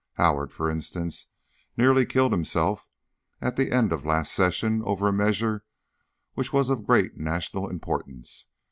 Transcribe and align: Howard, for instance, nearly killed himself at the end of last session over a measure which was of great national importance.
Howard, 0.13 0.51
for 0.51 0.67
instance, 0.67 1.27
nearly 1.77 2.07
killed 2.07 2.31
himself 2.31 2.87
at 3.39 3.55
the 3.55 3.71
end 3.71 3.93
of 3.93 4.03
last 4.03 4.31
session 4.33 4.81
over 4.83 5.07
a 5.07 5.13
measure 5.13 5.63
which 6.33 6.51
was 6.51 6.69
of 6.69 6.87
great 6.87 7.17
national 7.17 7.69
importance. 7.69 8.47